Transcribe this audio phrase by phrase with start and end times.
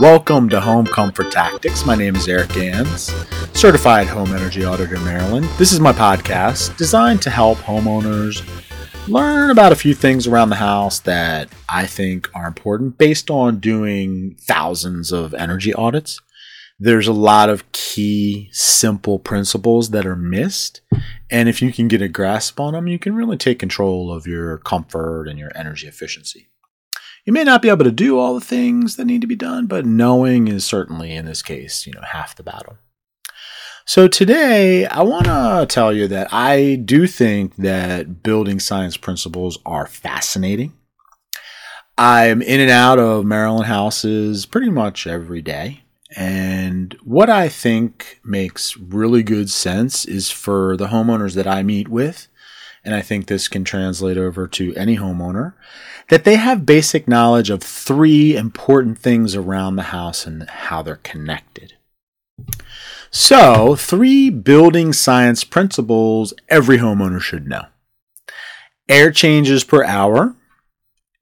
[0.00, 1.86] Welcome to Home Comfort Tactics.
[1.86, 3.10] My name is Eric Gans,
[3.54, 5.46] certified home energy auditor in Maryland.
[5.56, 8.46] This is my podcast designed to help homeowners
[9.08, 13.58] learn about a few things around the house that I think are important based on
[13.58, 16.20] doing thousands of energy audits.
[16.78, 20.82] There's a lot of key, simple principles that are missed.
[21.30, 24.26] And if you can get a grasp on them, you can really take control of
[24.26, 26.48] your comfort and your energy efficiency.
[27.26, 29.66] You may not be able to do all the things that need to be done,
[29.66, 32.78] but knowing is certainly in this case, you know, half the battle.
[33.84, 39.58] So today I want to tell you that I do think that building science principles
[39.66, 40.74] are fascinating.
[41.98, 45.82] I'm in and out of Maryland houses pretty much every day.
[46.14, 51.88] And what I think makes really good sense is for the homeowners that I meet
[51.88, 52.28] with
[52.86, 55.54] and I think this can translate over to any homeowner,
[56.08, 60.96] that they have basic knowledge of three important things around the house and how they're
[60.96, 61.74] connected.
[63.10, 67.64] So, three building science principles every homeowner should know
[68.88, 70.36] air changes per hour,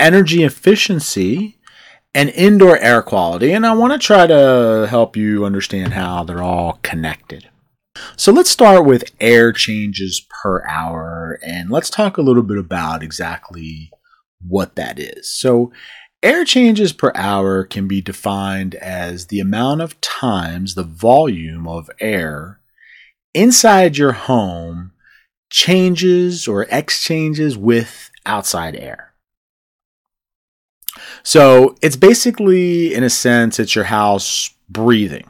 [0.00, 1.58] energy efficiency,
[2.12, 3.52] and indoor air quality.
[3.52, 7.48] And I want to try to help you understand how they're all connected.
[8.16, 13.02] So let's start with air changes per hour and let's talk a little bit about
[13.02, 13.90] exactly
[14.46, 15.34] what that is.
[15.34, 15.72] So,
[16.22, 21.90] air changes per hour can be defined as the amount of times the volume of
[22.00, 22.60] air
[23.34, 24.92] inside your home
[25.50, 29.14] changes or exchanges with outside air.
[31.22, 35.28] So, it's basically, in a sense, it's your house breathing.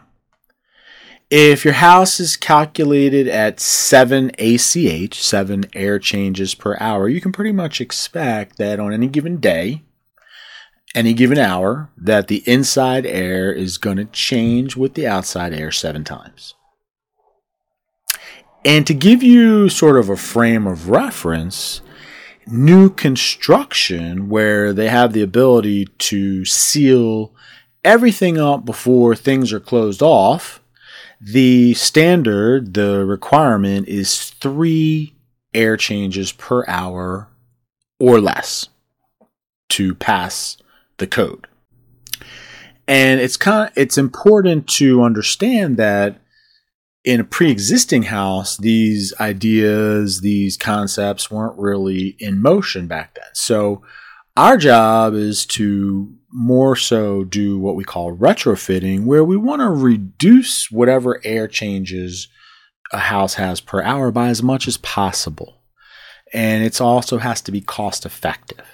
[1.35, 7.33] If your house is calculated at 7 ACH, 7 air changes per hour, you can
[7.33, 9.83] pretty much expect that on any given day,
[10.95, 15.73] any given hour, that the inside air is going to change with the outside air
[15.73, 16.53] seven times.
[18.63, 21.81] And to give you sort of a frame of reference,
[22.47, 27.35] new construction where they have the ability to seal
[27.83, 30.62] everything up before things are closed off
[31.23, 35.15] the standard, the requirement is three
[35.55, 37.29] air changes per hour
[38.01, 38.69] or less
[39.69, 40.57] to pass
[40.99, 41.47] the code.
[42.89, 46.21] And it's kind of, it's important to understand that
[47.05, 53.25] in a pre-existing house, these ideas, these concepts weren't really in motion back then.
[53.35, 53.83] So
[54.37, 59.69] our job is to more so do what we call retrofitting, where we want to
[59.69, 62.29] reduce whatever air changes
[62.93, 65.63] a house has per hour by as much as possible.
[66.33, 68.65] And it also has to be cost effective.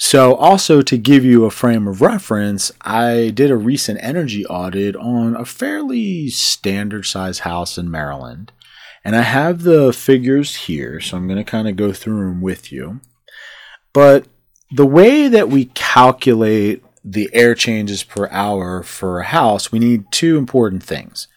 [0.00, 4.94] So, also to give you a frame of reference, I did a recent energy audit
[4.94, 8.52] on a fairly standard size house in Maryland.
[9.04, 12.40] And I have the figures here, so I'm going to kind of go through them
[12.40, 13.00] with you.
[13.92, 14.26] But
[14.70, 20.10] the way that we calculate the air changes per hour for a house, we need
[20.10, 21.28] two important things.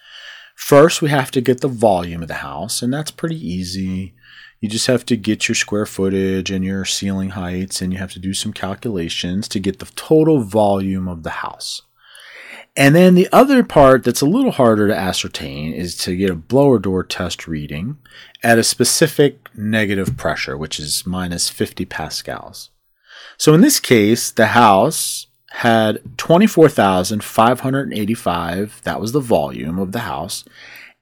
[0.56, 4.14] First, we have to get the volume of the house, and that's pretty easy.
[4.60, 8.12] You just have to get your square footage and your ceiling heights, and you have
[8.14, 11.82] to do some calculations to get the total volume of the house.
[12.76, 16.36] And then the other part that's a little harder to ascertain is to get a
[16.36, 17.98] blower door test reading
[18.44, 22.70] at a specific negative pressure, which is minus 50 pascals.
[23.38, 28.82] So in this case, the house had 24,585.
[28.84, 30.46] That was the volume of the house.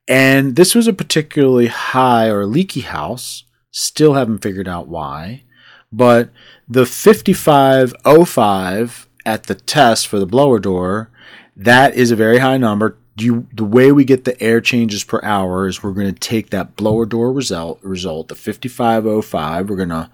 [0.07, 3.43] And this was a particularly high or leaky house.
[3.71, 5.43] Still haven't figured out why.
[5.91, 6.29] But
[6.67, 11.11] the 5505 at the test for the blower door,
[11.55, 12.97] that is a very high number.
[13.17, 16.49] You, the way we get the air changes per hour is we're going to take
[16.49, 20.09] that blower door result, result the 5505, we're going to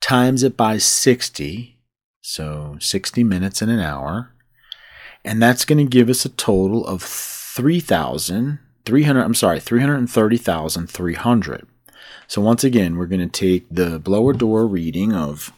[0.00, 1.75] times it by 60,
[2.26, 4.32] so 60 minutes in an hour,
[5.24, 11.68] and that's going to give us a total of 3,300, I'm sorry, 330,300.
[12.26, 15.52] So once again, we're going to take the blower door reading of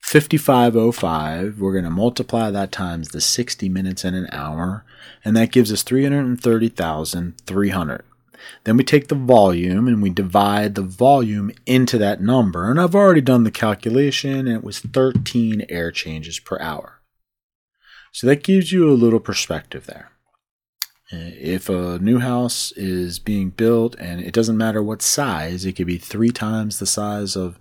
[0.00, 4.84] 5505, we're going to multiply that times the 60 minutes in an hour,
[5.24, 8.04] and that gives us 330,300.
[8.64, 12.70] Then we take the volume and we divide the volume into that number.
[12.70, 17.00] And I've already done the calculation and it was 13 air changes per hour.
[18.12, 20.10] So that gives you a little perspective there.
[21.10, 25.86] If a new house is being built and it doesn't matter what size, it could
[25.86, 27.58] be three times the size of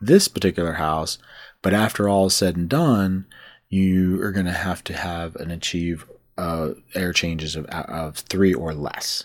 [0.00, 1.18] this particular house,
[1.62, 3.26] but after all is said and done,
[3.68, 6.06] you are going to have to have and achieve
[6.36, 9.24] uh, air changes of, of three or less.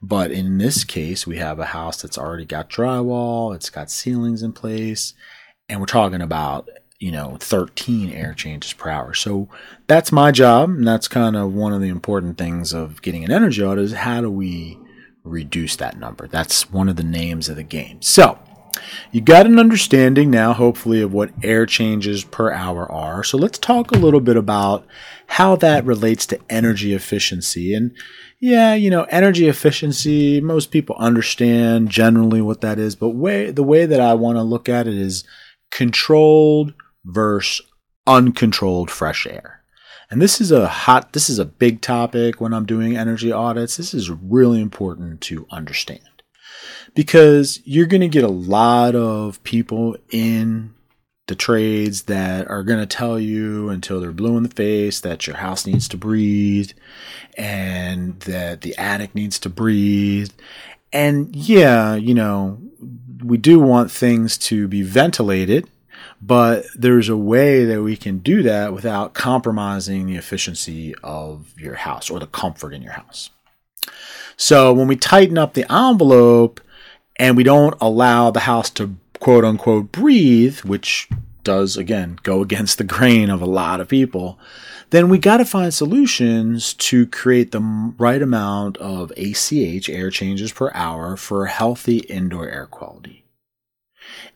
[0.00, 4.42] But in this case, we have a house that's already got drywall, it's got ceilings
[4.42, 5.14] in place,
[5.68, 9.14] and we're talking about, you know, 13 air changes per hour.
[9.14, 9.48] So
[9.86, 13.32] that's my job, and that's kind of one of the important things of getting an
[13.32, 14.78] energy audit is how do we
[15.24, 16.26] reduce that number?
[16.26, 18.02] That's one of the names of the game.
[18.02, 18.38] So
[19.10, 23.22] you got an understanding now, hopefully, of what air changes per hour are.
[23.22, 24.86] So let's talk a little bit about
[25.26, 27.74] how that relates to energy efficiency.
[27.74, 27.96] And
[28.42, 33.62] yeah, you know, energy efficiency, most people understand generally what that is, but way the
[33.62, 35.22] way that I want to look at it is
[35.70, 36.74] controlled
[37.04, 37.64] versus
[38.04, 39.62] uncontrolled fresh air.
[40.10, 43.76] And this is a hot this is a big topic when I'm doing energy audits.
[43.76, 46.00] This is really important to understand
[46.96, 50.74] because you're going to get a lot of people in
[51.28, 55.26] the trades that are going to tell you until they're blue in the face that
[55.26, 56.72] your house needs to breathe
[57.38, 60.30] and that the attic needs to breathe.
[60.92, 62.60] And yeah, you know,
[63.22, 65.68] we do want things to be ventilated,
[66.20, 71.74] but there's a way that we can do that without compromising the efficiency of your
[71.74, 73.30] house or the comfort in your house.
[74.36, 76.60] So when we tighten up the envelope,
[77.16, 81.08] and we don't allow the house to quote unquote breathe, which
[81.44, 84.36] does again go against the grain of a lot of people,
[84.90, 90.50] then we got to find solutions to create the right amount of ACH, air changes
[90.50, 93.24] per hour, for healthy indoor air quality.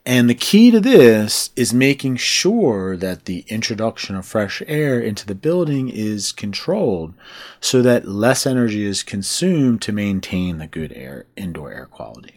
[0.06, 5.26] And the key to this is making sure that the introduction of fresh air into
[5.26, 7.12] the building is controlled
[7.60, 12.36] so that less energy is consumed to maintain the good air, indoor air quality.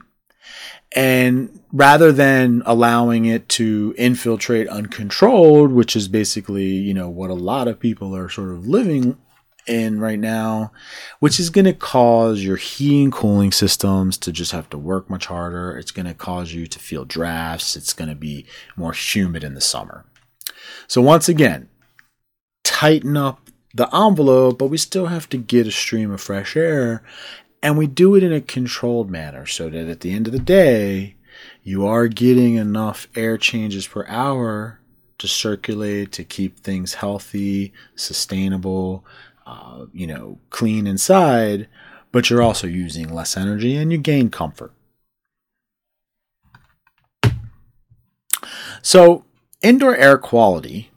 [0.95, 7.36] And rather than allowing it to infiltrate uncontrolled, which is basically, you know, what a
[7.36, 9.18] lot of people are sort of living
[9.68, 10.71] in right now,
[11.19, 15.27] which is going to cause your heating cooling systems to just have to work much
[15.27, 15.77] harder.
[15.77, 17.75] It's going to cause you to feel drafts.
[17.75, 20.06] It's going to be more humid in the summer.
[20.88, 21.69] So once again,
[22.63, 27.03] tighten up the envelope, but we still have to get a stream of fresh air
[27.62, 30.40] and we do it in a controlled manner so that at the end of the
[30.40, 31.16] day,
[31.64, 34.80] you are getting enough air changes per hour
[35.18, 39.06] to circulate, to keep things healthy, sustainable,
[39.46, 41.68] uh, you know, clean inside,
[42.12, 44.74] but you're also using less energy and you gain comfort.
[48.82, 49.26] So,
[49.62, 50.90] indoor air quality,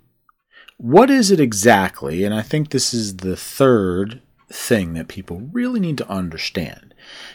[0.76, 2.24] what is it exactly?
[2.24, 6.94] And I think this is the third thing that people really need to understand.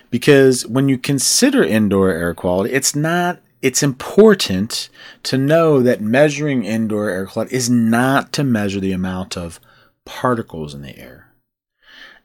[0.10, 4.90] Because when you consider indoor air quality, it's not it's important
[5.24, 9.60] to know that measuring indoor air quality is not to measure the amount of
[10.06, 11.34] particles in the air.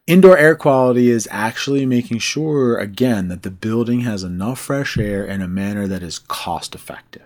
[0.07, 5.25] Indoor air quality is actually making sure, again, that the building has enough fresh air
[5.25, 7.23] in a manner that is cost effective.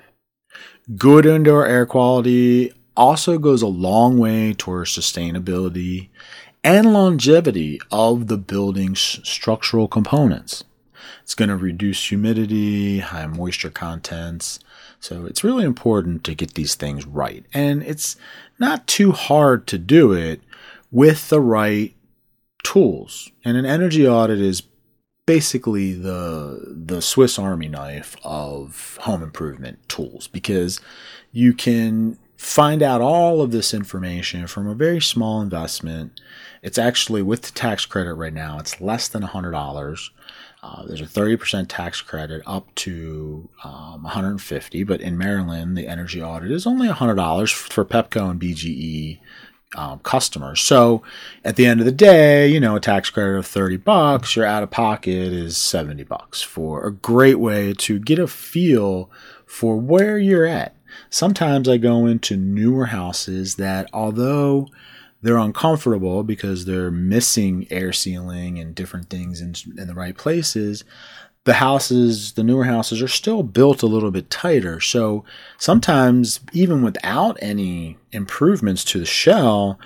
[0.97, 6.09] Good indoor air quality also goes a long way towards sustainability
[6.67, 10.65] and longevity of the building's structural components.
[11.23, 14.59] It's going to reduce humidity, high moisture contents.
[14.99, 17.47] So it's really important to get these things right.
[17.55, 18.17] And it's
[18.59, 20.41] not too hard to do it
[20.91, 21.95] with the right
[22.65, 23.31] tools.
[23.45, 24.65] And an energy audit is
[25.25, 30.81] basically the the Swiss Army knife of home improvement tools because
[31.31, 36.21] you can find out all of this information from a very small investment
[36.67, 40.11] it's actually with the tax credit right now, it's less than $100.
[40.65, 46.21] Uh, there's a 30% tax credit up to um, 150 but in Maryland, the energy
[46.21, 49.21] audit is only $100 for Pepco and BGE
[49.77, 50.61] um, customers.
[50.61, 51.05] So
[51.45, 54.45] at the end of the day, you know, a tax credit of 30 bucks, your
[54.45, 59.09] out of pocket is 70 bucks for a great way to get a feel
[59.47, 60.75] for where you're at.
[61.11, 64.67] Sometimes I go into newer houses that although
[65.27, 70.85] they're uncomfortable because they're missing air sealing and different things in, in the right places
[71.47, 74.81] the houses, the newer houses are still built a little bit tighter.
[74.81, 75.25] So
[75.59, 79.79] sometimes, even without any improvements to the shell,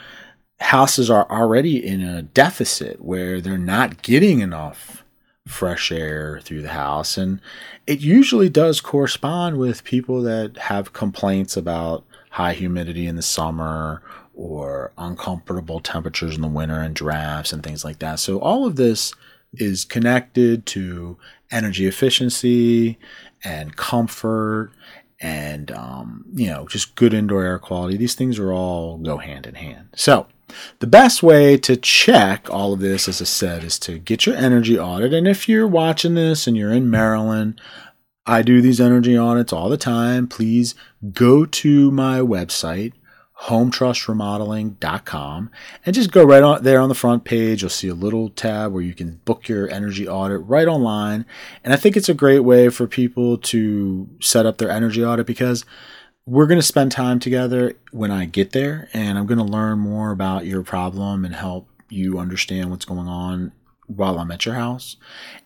[0.58, 5.04] houses are already in a deficit where they're not getting enough
[5.46, 7.18] fresh air through the house.
[7.18, 7.42] And
[7.86, 14.02] it usually does correspond with people that have complaints about high humidity in the summer
[14.40, 18.18] or uncomfortable temperatures in the winter and drafts and things like that.
[18.18, 19.12] So all of this
[19.52, 21.18] is connected to
[21.50, 22.98] energy efficiency
[23.44, 24.70] and comfort
[25.20, 27.98] and um, you know just good indoor air quality.
[27.98, 29.90] These things are all go hand in hand.
[29.94, 30.26] So
[30.78, 34.36] the best way to check all of this, as I said, is to get your
[34.36, 35.12] energy audit.
[35.12, 37.60] And if you're watching this and you're in Maryland,
[38.24, 40.28] I do these energy audits all the time.
[40.28, 40.74] Please
[41.12, 42.94] go to my website,
[43.44, 45.50] hometrustremodeling.com,
[45.86, 47.62] and just go right on there on the front page.
[47.62, 51.24] You'll see a little tab where you can book your energy audit right online.
[51.64, 55.26] And I think it's a great way for people to set up their energy audit
[55.26, 55.64] because
[56.26, 59.78] we're going to spend time together when I get there, and I'm going to learn
[59.78, 63.52] more about your problem and help you understand what's going on
[63.86, 64.96] while I'm at your house.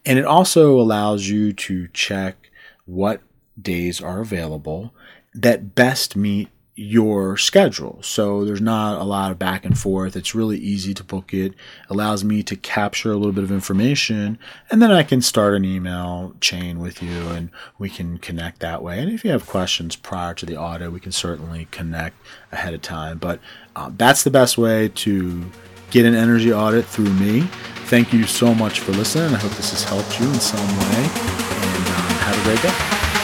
[0.04, 2.50] And it also allows you to check
[2.86, 3.22] what
[3.60, 4.92] days are available
[5.34, 7.98] that best meet your schedule.
[8.02, 10.16] So there's not a lot of back and forth.
[10.16, 11.54] It's really easy to book it.
[11.88, 14.38] Allows me to capture a little bit of information
[14.70, 18.82] and then I can start an email chain with you and we can connect that
[18.82, 18.98] way.
[18.98, 22.16] And if you have questions prior to the audit, we can certainly connect
[22.50, 23.18] ahead of time.
[23.18, 23.38] But
[23.76, 25.44] uh, that's the best way to
[25.92, 27.42] get an energy audit through me.
[27.86, 29.32] Thank you so much for listening.
[29.32, 33.23] I hope this has helped you in some way and um, have a great day.